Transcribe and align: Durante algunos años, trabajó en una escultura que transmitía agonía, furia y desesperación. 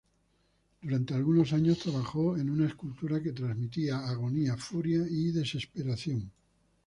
Durante 0.81 1.13
algunos 1.13 1.53
años, 1.53 1.77
trabajó 1.77 2.35
en 2.35 2.49
una 2.49 2.65
escultura 2.65 3.21
que 3.21 3.33
transmitía 3.33 3.99
agonía, 4.09 4.57
furia 4.57 5.05
y 5.07 5.29
desesperación. 5.31 6.31